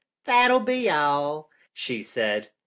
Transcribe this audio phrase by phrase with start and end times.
[0.25, 2.49] "That'll be all," she said.